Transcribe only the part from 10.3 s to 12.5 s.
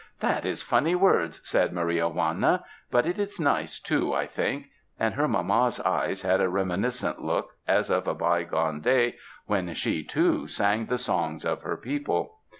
sang the songs of her people.